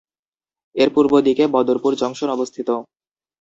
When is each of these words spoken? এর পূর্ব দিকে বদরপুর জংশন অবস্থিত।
এর 0.75 0.89
পূর্ব 0.95 1.13
দিকে 1.27 1.43
বদরপুর 1.55 1.91
জংশন 1.95 2.29
অবস্থিত। 2.31 2.69